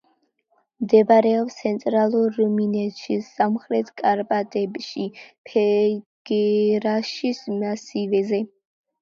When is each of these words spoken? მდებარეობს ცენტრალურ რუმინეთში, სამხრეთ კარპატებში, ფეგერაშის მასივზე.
მდებარეობს 0.83 1.57
ცენტრალურ 1.57 2.25
რუმინეთში, 2.37 3.17
სამხრეთ 3.27 3.91
კარპატებში, 4.03 5.05
ფეგერაშის 5.51 7.45
მასივზე. 7.61 8.43